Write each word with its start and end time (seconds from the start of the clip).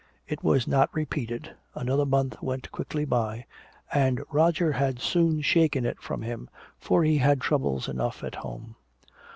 It 0.27 0.43
was 0.43 0.67
not 0.67 0.89
repeated, 0.95 1.51
another 1.75 2.07
month 2.07 2.41
went 2.41 2.71
quickly 2.71 3.05
by, 3.05 3.45
and 3.93 4.19
Roger 4.31 4.71
had 4.71 4.97
soon 4.99 5.41
shaken 5.41 5.85
it 5.85 6.01
from 6.01 6.23
him, 6.23 6.49
for 6.79 7.03
he 7.03 7.19
had 7.19 7.39
troubles 7.39 7.87
enough 7.87 8.23
at 8.23 8.33
home. 8.41 8.77